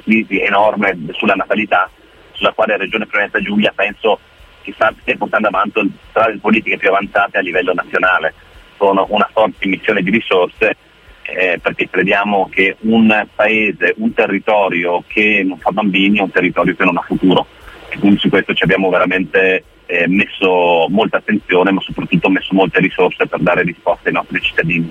crisi 0.02 0.40
enorme 0.40 0.96
sulla 1.12 1.34
natalità, 1.34 1.90
sulla 2.32 2.52
quale 2.52 2.72
la 2.72 2.82
Regione 2.84 3.06
Prevenza 3.06 3.40
Giulia 3.40 3.72
penso 3.74 4.18
che 4.62 4.72
stia 4.72 5.16
portando 5.16 5.48
avanti 5.48 5.80
tra 6.12 6.28
le 6.28 6.38
politiche 6.38 6.78
più 6.78 6.88
avanzate 6.88 7.38
a 7.38 7.42
livello 7.42 7.72
nazionale. 7.72 8.34
Con 8.76 9.04
una 9.08 9.28
forte 9.32 9.64
emissione 9.64 10.02
di 10.02 10.10
risorse 10.10 10.76
eh, 11.22 11.58
perché 11.62 11.88
crediamo 11.88 12.48
che 12.50 12.76
un 12.80 13.26
paese, 13.34 13.94
un 13.98 14.12
territorio 14.12 15.04
che 15.06 15.42
non 15.44 15.58
fa 15.58 15.70
bambini 15.70 16.18
è 16.18 16.22
un 16.22 16.30
territorio 16.30 16.74
che 16.74 16.84
non 16.84 16.96
ha 16.96 17.02
futuro. 17.02 17.46
E 17.88 17.98
quindi 17.98 18.18
su 18.18 18.28
questo 18.28 18.54
ci 18.54 18.64
abbiamo 18.64 18.88
veramente 18.88 19.64
eh, 19.86 20.08
messo 20.08 20.86
molta 20.88 21.18
attenzione 21.18 21.70
ma 21.70 21.80
soprattutto 21.80 22.30
messo 22.30 22.54
molte 22.54 22.80
risorse 22.80 23.26
per 23.26 23.40
dare 23.40 23.62
risposte 23.62 24.08
ai 24.08 24.14
nostri 24.14 24.40
cittadini 24.40 24.90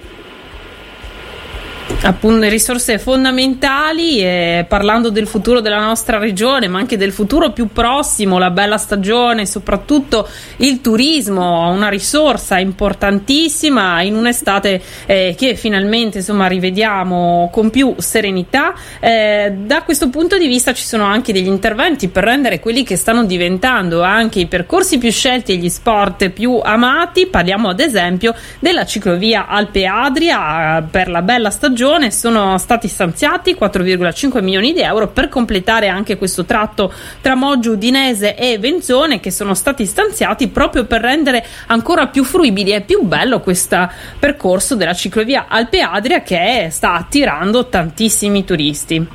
appunto 2.04 2.48
risorse 2.48 2.98
fondamentali 2.98 4.20
e 4.20 4.66
parlando 4.68 5.10
del 5.10 5.28
futuro 5.28 5.60
della 5.60 5.84
nostra 5.84 6.18
regione 6.18 6.68
ma 6.68 6.80
anche 6.80 6.98
del 6.98 7.12
futuro 7.12 7.52
più 7.52 7.68
prossimo 7.68 8.38
la 8.38 8.50
bella 8.50 8.78
stagione 8.78 9.46
soprattutto 9.46 10.28
il 10.58 10.82
turismo 10.82 11.70
una 11.70 11.90
risorsa 11.90 12.60
importantissima 12.60 14.02
in 14.02 14.16
un'estate 14.16 14.82
eh, 15.06 15.36
che 15.38 15.56
finalmente 15.56 16.20
insomma 16.20 16.48
rivediamo 16.48 17.50
con 17.52 17.70
più 17.70 17.96
serenità. 17.98 18.74
Eh, 19.00 19.54
da 19.58 19.84
questo 19.84 20.10
punto 20.10 20.38
di 20.38 20.48
vista 20.48 20.74
ci 20.74 20.84
sono 20.84 21.04
anche 21.04 21.34
degli 21.34 21.48
interventi 21.48 22.08
per 22.08 22.24
rendere 22.24 22.60
quelli 22.60 22.84
che 22.84 22.96
stanno 22.96 23.26
diventando 23.26 24.02
anche 24.02 24.40
i 24.40 24.48
percorsi 24.48 24.98
più 24.98 25.12
scelti 25.12 25.54
e 25.54 25.56
gli 25.58 25.70
sport 25.70 26.30
più 26.30 26.60
amati. 26.64 27.28
Parliamo 27.28 27.70
ad 27.70 27.80
esempio 27.80 28.34
della 28.60 28.86
ciclovia 28.86 29.48
Alpe 29.48 29.86
Adria 29.86 30.78
eh, 30.78 30.84
per 30.84 31.10
la 31.10 31.22
bella 31.22 31.50
stagione 31.50 31.80
regione 31.82 32.12
sono 32.12 32.60
stati 32.60 32.88
stanziati 32.88 33.58
4,5 33.60 34.44
milioni 34.44 34.72
di 34.72 34.82
euro 34.82 35.08
per 35.08 35.30
completare 35.30 35.88
anche 35.88 36.16
questo 36.16 36.46
tratto 36.46 36.94
tra 37.22 37.34
Moggio 37.34 37.72
Udinese 37.72 38.36
e 38.36 38.60
Venzone 38.60 39.20
che 39.20 39.32
sono 39.32 39.56
stati 39.56 39.88
stanziati 39.88 40.50
proprio 40.50 40.86
per 40.86 41.02
rendere 41.02 41.44
ancora 41.68 42.06
più 42.06 42.24
fruibile 42.24 42.76
e 42.76 42.82
più 42.82 43.02
bello 43.02 43.40
questo 43.40 43.90
percorso 44.20 44.76
della 44.76 44.94
ciclovia 44.94 45.46
Alpe 45.48 45.82
Adria 45.82 46.22
che 46.22 46.68
sta 46.70 46.94
attirando 46.94 47.68
tantissimi 47.68 48.44
turisti. 48.44 49.08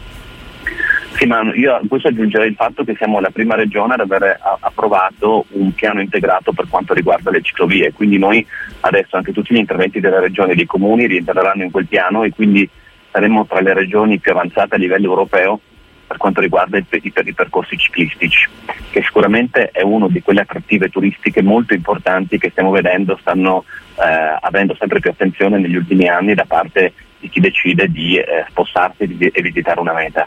Sì, 1.17 1.25
ma 1.25 1.41
io 1.55 1.75
a 1.75 1.81
questo 1.89 2.09
aggiungerei 2.09 2.51
il 2.51 2.55
fatto 2.55 2.85
che 2.85 2.95
siamo 2.95 3.21
la 3.21 3.31
prima 3.31 3.55
regione 3.55 3.95
ad 3.95 4.01
aver 4.01 4.39
approvato 4.61 5.47
un 5.53 5.73
piano 5.73 6.03
integrato 6.03 6.53
per 6.53 6.67
quanto 6.69 6.93
riguarda 6.93 7.31
le 7.31 7.41
ciclovie, 7.41 7.93
quindi 7.95 8.19
noi 8.19 8.47
adesso 8.81 9.17
anche 9.17 9.33
tutti 9.33 9.55
gli 9.55 9.59
interventi 9.59 9.99
della 9.99 10.21
regione 10.21 10.53
e 10.53 10.57
dei 10.57 10.67
comuni 10.67 11.07
rientreranno 11.07 11.63
in 11.63 11.71
quel 11.71 11.87
piano 11.87 12.23
e 12.23 12.33
quindi 12.33 12.69
saremo 13.11 13.47
tra 13.47 13.61
le 13.61 13.73
regioni 13.73 14.19
più 14.19 14.33
avanzate 14.33 14.75
a 14.75 14.79
livello 14.79 15.07
europeo 15.07 15.59
per 16.07 16.19
quanto 16.19 16.43
riguarda 16.43 16.77
i, 16.77 16.85
i, 16.91 17.13
i 17.25 17.33
percorsi 17.33 17.79
ciclistici, 17.79 18.47
che 18.91 19.03
sicuramente 19.03 19.71
è 19.71 19.83
una 19.83 20.09
di 20.09 20.21
quelle 20.21 20.43
attrattive 20.43 20.91
turistiche 20.91 21.41
molto 21.43 21.73
importanti 21.73 22.37
che 22.37 22.51
stiamo 22.51 22.71
vedendo 22.71 23.17
stanno 23.23 23.65
eh, 23.99 24.39
avendo 24.41 24.77
sempre 24.79 25.01
più 25.01 25.09
attenzione 25.09 25.59
negli 25.59 25.77
ultimi 25.77 26.09
anni 26.09 26.35
da 26.35 26.45
parte 26.47 26.93
di 27.27 27.29
chi 27.29 27.41
decide 27.41 27.89
di 27.89 28.17
eh, 28.17 28.47
spostarsi 28.49 29.03
e 29.19 29.43
visitare 29.43 29.81
una 29.81 29.93
meta. 29.93 30.27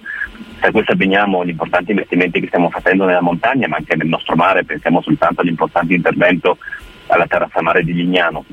A 0.59 0.71
questo 0.71 0.91
abbiniamo 0.91 1.45
gli 1.45 1.49
importanti 1.49 1.91
investimenti 1.91 2.41
che 2.41 2.47
stiamo 2.47 2.69
facendo 2.69 3.05
nella 3.05 3.21
montagna, 3.21 3.67
ma 3.67 3.77
anche 3.77 3.95
nel 3.95 4.07
nostro 4.07 4.35
mare, 4.35 4.65
pensiamo 4.65 5.01
soltanto 5.01 5.41
all'importante 5.41 5.93
intervento 5.93 6.57
alla 7.07 7.25
terrazza 7.25 7.61
mare 7.61 7.83
di 7.83 7.93
Lignano. 7.93 8.43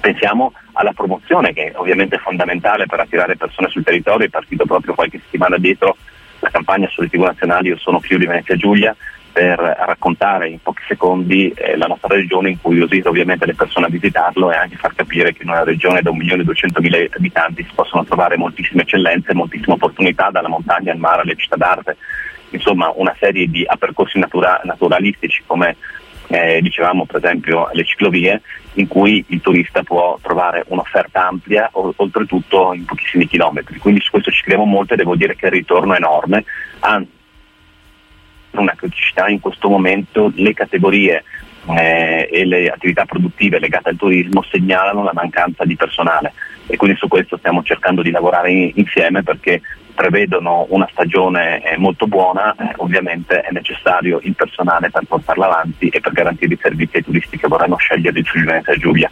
Pensiamo 0.00 0.52
alla 0.72 0.92
promozione 0.92 1.52
che 1.52 1.72
ovviamente 1.76 2.16
è 2.16 2.18
fondamentale 2.18 2.86
per 2.86 3.00
attirare 3.00 3.36
persone 3.36 3.68
sul 3.68 3.84
territorio, 3.84 4.26
è 4.26 4.30
partito 4.30 4.66
proprio 4.66 4.94
qualche 4.94 5.20
settimana 5.20 5.56
dietro 5.56 5.96
la 6.40 6.50
campagna 6.50 6.86
sulle 6.88 7.08
tv 7.08 7.22
nazionali 7.22 7.68
Io 7.68 7.78
sono 7.78 8.00
Friuli 8.00 8.26
Venezia 8.26 8.56
Giulia, 8.56 8.94
per 9.36 9.58
raccontare 9.58 10.48
in 10.48 10.62
pochi 10.62 10.80
secondi 10.88 11.50
eh, 11.50 11.76
la 11.76 11.84
nostra 11.84 12.14
regione, 12.14 12.48
incuriosire 12.48 13.06
ovviamente 13.06 13.44
le 13.44 13.54
persone 13.54 13.84
a 13.84 13.90
visitarlo 13.90 14.50
e 14.50 14.56
anche 14.56 14.76
far 14.76 14.94
capire 14.94 15.34
che 15.34 15.42
in 15.42 15.50
una 15.50 15.62
regione 15.62 16.00
da 16.00 16.10
1.200.000 16.10 17.08
abitanti 17.14 17.62
si 17.62 17.70
possono 17.74 18.02
trovare 18.06 18.38
moltissime 18.38 18.80
eccellenze, 18.80 19.34
moltissime 19.34 19.74
opportunità 19.74 20.30
dalla 20.30 20.48
montagna 20.48 20.90
al 20.90 20.96
mare 20.96 21.20
alle 21.20 21.36
città 21.36 21.56
d'arte, 21.56 21.98
insomma 22.48 22.90
una 22.96 23.14
serie 23.20 23.46
di 23.46 23.66
percorsi 23.78 24.18
natura- 24.18 24.62
naturalistici 24.64 25.42
come 25.44 25.76
eh, 26.28 26.60
dicevamo 26.62 27.04
per 27.04 27.16
esempio 27.16 27.68
le 27.74 27.84
ciclovie 27.84 28.40
in 28.76 28.88
cui 28.88 29.22
il 29.28 29.42
turista 29.42 29.82
può 29.82 30.18
trovare 30.22 30.64
un'offerta 30.68 31.26
ampia 31.26 31.68
o- 31.72 31.92
oltretutto 31.94 32.72
in 32.72 32.86
pochissimi 32.86 33.26
chilometri. 33.26 33.78
Quindi 33.80 34.00
su 34.00 34.12
questo 34.12 34.30
ci 34.30 34.40
crediamo 34.40 34.64
molto 34.64 34.94
e 34.94 34.96
devo 34.96 35.14
dire 35.14 35.36
che 35.36 35.44
il 35.44 35.52
ritorno 35.52 35.92
è 35.92 35.98
enorme. 35.98 36.42
Anzi 36.78 37.15
una 38.60 38.74
criticità 38.74 39.28
in 39.28 39.40
questo 39.40 39.68
momento 39.68 40.32
le 40.34 40.52
categorie 40.52 41.24
eh, 41.76 42.28
e 42.30 42.44
le 42.44 42.68
attività 42.68 43.04
produttive 43.04 43.58
legate 43.58 43.90
al 43.90 43.96
turismo 43.96 44.42
segnalano 44.42 45.02
la 45.02 45.12
mancanza 45.12 45.64
di 45.64 45.74
personale 45.76 46.32
e 46.66 46.76
quindi 46.76 46.96
su 46.96 47.08
questo 47.08 47.36
stiamo 47.36 47.62
cercando 47.62 48.02
di 48.02 48.10
lavorare 48.10 48.50
in, 48.50 48.72
insieme 48.74 49.22
perché 49.22 49.60
prevedono 49.94 50.66
una 50.68 50.86
stagione 50.92 51.62
eh, 51.62 51.76
molto 51.78 52.06
buona, 52.06 52.54
eh, 52.54 52.74
ovviamente 52.76 53.40
è 53.40 53.50
necessario 53.50 54.20
il 54.22 54.34
personale 54.34 54.90
per 54.90 55.04
portarla 55.08 55.46
avanti 55.46 55.88
e 55.88 56.00
per 56.00 56.12
garantire 56.12 56.54
i 56.54 56.58
servizi 56.60 56.96
ai 56.96 57.04
turisti 57.04 57.38
che 57.38 57.48
vorranno 57.48 57.76
scegliere 57.76 58.18
il 58.18 58.26
Friuli 58.26 58.46
Venezia 58.46 58.76
Giulia. 58.76 59.10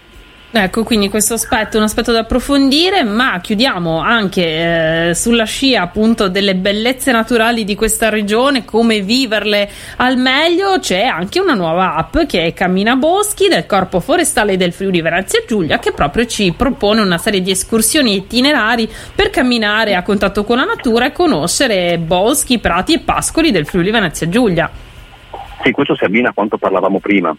Ecco, 0.56 0.84
quindi 0.84 1.08
questo 1.08 1.34
aspetto 1.34 1.75
è 1.75 1.78
un 1.78 1.87
aspetto 1.87 2.12
da 2.12 2.20
approfondire, 2.20 3.02
ma 3.02 3.40
chiudiamo 3.40 3.99
anche 3.99 5.08
eh, 5.08 5.14
sulla 5.16 5.42
scia 5.42 5.82
appunto 5.82 6.28
delle 6.28 6.54
bellezze 6.54 7.11
naturali 7.11 7.64
di 7.64 7.75
questa 7.75 8.08
regione, 8.08 8.64
come 8.64 9.00
viverle 9.00 9.68
al 9.96 10.16
meglio. 10.16 10.78
C'è 10.78 11.02
anche 11.02 11.40
una 11.40 11.54
nuova 11.54 11.96
app 11.96 12.18
che 12.28 12.46
è 12.46 12.54
Cammina 12.54 12.94
Boschi 12.94 13.49
del 13.49 13.66
Corpo 13.66 13.99
Forestale 13.99 14.56
del 14.56 14.73
Friuli 14.73 15.00
Venezia 15.00 15.42
Giulia, 15.44 15.80
che 15.80 15.90
proprio 15.90 16.25
ci 16.26 16.54
propone 16.56 17.00
una 17.00 17.18
serie 17.18 17.42
di 17.42 17.50
escursioni 17.50 18.14
itinerari 18.14 18.88
per 19.12 19.30
camminare 19.30 19.96
a 19.96 20.04
contatto 20.04 20.44
con 20.44 20.58
la 20.58 20.64
natura 20.64 21.06
e 21.06 21.12
conoscere 21.12 21.99
boschi, 21.99 22.61
prati 22.61 22.92
e 22.94 23.00
pascoli 23.00 23.50
del 23.50 23.66
Friuli 23.66 23.90
Venezia 23.90 24.28
Giulia. 24.28 24.70
Sì, 25.64 25.73
questo 25.73 25.96
si 25.96 26.04
abbina 26.04 26.28
a 26.28 26.32
quanto 26.32 26.58
parlavamo 26.58 27.00
prima 27.00 27.37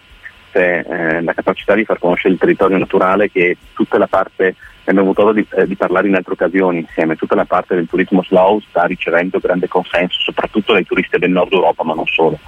esiste 0.56 0.86
eh, 0.88 1.22
la 1.22 1.34
capacità 1.34 1.76
di 1.76 1.84
far 1.84 2.00
conoscere 2.00 2.34
il 2.34 2.40
territorio 2.40 2.78
naturale 2.78 3.30
che 3.30 3.58
tutta 3.74 3.98
la 3.98 4.08
parte, 4.08 4.56
abbiamo 4.82 5.02
avuto 5.02 5.24
modo 5.24 5.34
di, 5.34 5.46
eh, 5.56 5.68
di, 5.68 5.76
parlare 5.76 6.08
in 6.08 6.16
altre 6.16 6.34
occasioni 6.34 6.80
insieme, 6.80 7.16
tutta 7.16 7.36
la 7.36 7.46
parte 7.46 7.76
del 7.76 7.88
turismo 7.88 8.24
slow 8.24 8.60
sta 8.62 8.86
ricevendo 8.86 9.40
grande 9.40 9.68
consenso, 9.68 10.20
soprattutto 10.22 10.74
dai 10.74 10.86
turisti 10.86 11.20
del 11.20 11.32
nord 11.32 11.52
Europa, 11.52 11.84
ma 11.84 11.94
non 11.94 12.08
solo. 12.08 12.40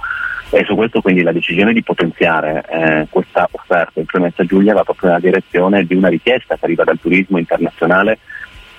E 0.50 0.64
su 0.64 0.74
questo 0.74 1.02
quindi 1.02 1.22
la 1.22 1.32
decisione 1.32 1.74
di 1.74 1.82
potenziare 1.82 2.64
eh, 2.70 3.06
questa 3.10 3.46
offerta 3.50 4.00
in 4.00 4.06
Clemenza 4.06 4.44
Giulia 4.44 4.72
va 4.72 4.82
proprio 4.82 5.10
nella 5.10 5.20
direzione 5.20 5.84
di 5.84 5.94
una 5.94 6.08
richiesta 6.08 6.56
che 6.56 6.64
arriva 6.64 6.84
dal 6.84 6.98
turismo 6.98 7.36
internazionale 7.36 8.18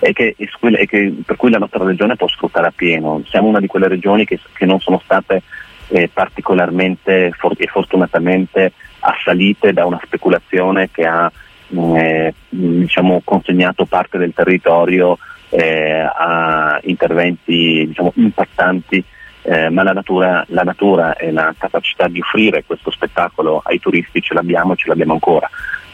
e 0.00 0.12
che, 0.12 0.34
e 0.36 0.86
che, 0.86 1.14
per 1.24 1.36
cui 1.36 1.50
la 1.50 1.58
nostra 1.58 1.84
regione 1.84 2.16
può 2.16 2.26
sfruttare 2.26 2.66
appieno. 2.66 3.22
Siamo 3.28 3.46
una 3.46 3.60
di 3.60 3.68
quelle 3.68 3.86
regioni 3.86 4.24
che, 4.24 4.40
che 4.52 4.66
non 4.66 4.80
sono 4.80 5.00
state 5.04 5.42
eh, 5.90 6.08
particolarmente 6.12 7.32
for- 7.36 7.54
e 7.56 7.66
fortunatamente 7.66 8.72
assalite 9.00 9.72
da 9.72 9.86
una 9.86 10.00
speculazione 10.04 10.90
che 10.90 11.06
ha 11.06 11.30
eh, 11.72 12.34
diciamo, 12.48 13.20
consegnato 13.24 13.84
parte 13.84 14.18
del 14.18 14.32
territorio 14.34 15.18
eh, 15.50 16.00
a 16.00 16.78
interventi 16.84 17.86
diciamo, 17.88 18.12
impattanti, 18.16 19.02
eh, 19.42 19.68
ma 19.68 19.82
la 19.82 19.92
natura, 19.92 20.44
la 20.48 20.62
natura, 20.62 21.16
e 21.16 21.32
la 21.32 21.54
capacità 21.56 22.08
di 22.08 22.20
offrire 22.20 22.64
questo 22.64 22.90
spettacolo 22.90 23.60
ai 23.64 23.80
turisti 23.80 24.20
ce 24.20 24.34
l'abbiamo 24.34 24.72
e 24.72 24.76
ce 24.76 24.88
l'abbiamo 24.88 25.14
ancora. 25.14 25.48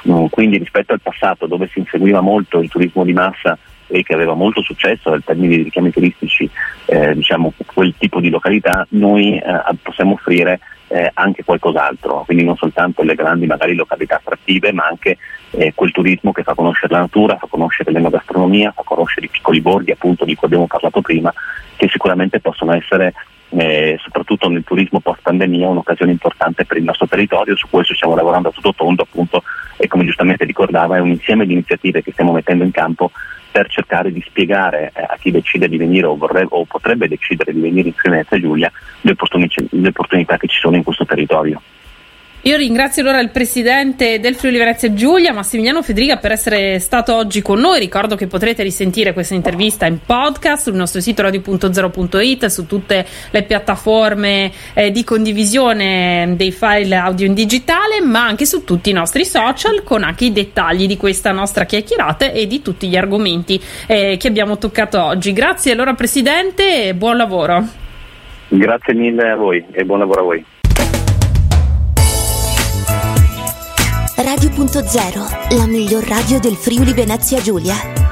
Mm, 0.08 0.26
quindi 0.26 0.58
rispetto 0.58 0.92
al 0.92 1.00
passato 1.00 1.46
dove 1.46 1.68
si 1.72 1.78
inseguiva 1.78 2.20
molto 2.20 2.60
il 2.60 2.68
turismo 2.68 3.02
di 3.04 3.12
massa 3.12 3.58
e 3.88 4.02
che 4.02 4.14
aveva 4.14 4.34
molto 4.34 4.62
successo 4.62 5.14
in 5.14 5.24
termini 5.24 5.56
di 5.56 5.62
richiami 5.64 5.90
turistici, 5.90 6.48
eh, 6.86 7.14
diciamo 7.14 7.52
quel 7.66 7.94
tipo 7.98 8.20
di 8.20 8.30
località, 8.30 8.86
noi 8.90 9.36
eh, 9.36 9.42
possiamo 9.82 10.14
offrire 10.14 10.60
eh, 10.88 11.10
anche 11.14 11.44
qualcos'altro, 11.44 12.22
quindi 12.24 12.44
non 12.44 12.56
soltanto 12.56 13.02
le 13.02 13.14
grandi 13.14 13.46
magari 13.46 13.74
località 13.74 14.16
attrattive, 14.16 14.72
ma 14.72 14.86
anche 14.86 15.18
eh, 15.50 15.72
quel 15.74 15.90
turismo 15.90 16.32
che 16.32 16.42
fa 16.42 16.54
conoscere 16.54 16.92
la 16.92 17.00
natura, 17.00 17.36
fa 17.36 17.46
conoscere 17.48 17.92
l'enogastronomia, 17.92 18.72
fa 18.72 18.82
conoscere 18.84 19.26
i 19.26 19.30
piccoli 19.30 19.60
borghi 19.60 19.92
appunto 19.92 20.24
di 20.24 20.34
cui 20.34 20.46
abbiamo 20.46 20.66
parlato 20.66 21.00
prima, 21.00 21.32
che 21.76 21.88
sicuramente 21.88 22.40
possono 22.40 22.72
essere 22.72 23.14
eh, 23.50 23.96
soprattutto 24.02 24.48
nel 24.48 24.64
turismo 24.64 25.00
post 25.00 25.20
pandemia 25.22 25.68
un'occasione 25.68 26.10
importante 26.10 26.64
per 26.64 26.76
il 26.76 26.84
nostro 26.84 27.06
territorio, 27.06 27.56
su 27.56 27.68
questo 27.70 27.94
stiamo 27.94 28.16
lavorando 28.16 28.48
a 28.48 28.52
tutto 28.52 28.74
tondo 28.74 29.02
appunto 29.02 29.42
e 29.76 29.86
come 29.88 30.04
giustamente 30.04 30.44
ricordava 30.44 30.96
è 30.96 31.00
un 31.00 31.10
insieme 31.10 31.46
di 31.46 31.52
iniziative 31.52 32.02
che 32.02 32.12
stiamo 32.12 32.32
mettendo 32.32 32.64
in 32.64 32.70
campo 32.70 33.10
per 33.56 33.70
cercare 33.70 34.12
di 34.12 34.22
spiegare 34.26 34.92
eh, 34.94 35.00
a 35.00 35.16
chi 35.18 35.30
decide 35.30 35.66
di 35.66 35.78
venire 35.78 36.04
o, 36.04 36.14
vorrebbe, 36.14 36.48
o 36.50 36.66
potrebbe 36.66 37.08
decidere 37.08 37.54
di 37.54 37.60
venire 37.60 37.88
in 37.88 37.94
Friuli 37.94 38.42
Giulia 38.42 38.70
le, 39.00 39.16
le 39.70 39.88
opportunità 39.88 40.36
che 40.36 40.46
ci 40.46 40.58
sono 40.58 40.76
in 40.76 40.82
questo 40.82 41.06
territorio. 41.06 41.62
Io 42.46 42.56
ringrazio 42.56 43.02
allora 43.02 43.18
il 43.18 43.30
presidente 43.30 44.20
del 44.20 44.36
Friuli 44.36 44.58
Venezia 44.58 44.94
Giulia, 44.94 45.32
Massimiliano 45.32 45.82
Federica, 45.82 46.18
per 46.18 46.30
essere 46.30 46.78
stato 46.78 47.12
oggi 47.12 47.42
con 47.42 47.58
noi. 47.58 47.80
Ricordo 47.80 48.14
che 48.14 48.28
potrete 48.28 48.62
risentire 48.62 49.12
questa 49.12 49.34
intervista 49.34 49.84
in 49.86 49.98
podcast 50.06 50.62
sul 50.62 50.76
nostro 50.76 51.00
sito 51.00 51.22
radio.0.it, 51.22 52.46
su 52.46 52.66
tutte 52.66 53.04
le 53.32 53.42
piattaforme 53.42 54.52
eh, 54.74 54.92
di 54.92 55.02
condivisione 55.02 56.34
dei 56.36 56.52
file 56.52 56.94
audio 56.94 57.26
in 57.26 57.34
digitale, 57.34 58.00
ma 58.00 58.24
anche 58.24 58.46
su 58.46 58.62
tutti 58.62 58.90
i 58.90 58.92
nostri 58.92 59.24
social, 59.24 59.82
con 59.82 60.04
anche 60.04 60.26
i 60.26 60.32
dettagli 60.32 60.86
di 60.86 60.96
questa 60.96 61.32
nostra 61.32 61.64
chiacchierata 61.64 62.30
e 62.30 62.46
di 62.46 62.62
tutti 62.62 62.86
gli 62.86 62.96
argomenti 62.96 63.60
eh, 63.88 64.16
che 64.20 64.28
abbiamo 64.28 64.56
toccato 64.56 65.02
oggi. 65.02 65.32
Grazie 65.32 65.72
allora 65.72 65.94
Presidente 65.94 66.84
e 66.84 66.94
buon 66.94 67.16
lavoro. 67.16 67.64
Grazie 68.46 68.94
mille 68.94 69.30
a 69.30 69.34
voi 69.34 69.64
e 69.72 69.84
buon 69.84 69.98
lavoro 69.98 70.20
a 70.20 70.22
voi. 70.22 70.44
Radio.0, 74.56 75.54
la 75.54 75.66
miglior 75.66 76.02
radio 76.04 76.40
del 76.40 76.56
Friuli 76.56 76.94
Venezia 76.94 77.42
Giulia. 77.42 78.05